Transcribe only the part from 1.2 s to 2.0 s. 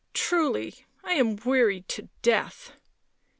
wearied